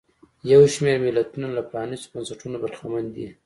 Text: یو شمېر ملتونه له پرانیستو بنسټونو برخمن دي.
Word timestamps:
یو 0.51 0.61
شمېر 0.75 0.97
ملتونه 1.05 1.47
له 1.57 1.61
پرانیستو 1.69 2.11
بنسټونو 2.13 2.57
برخمن 2.63 3.03
دي. 3.15 3.27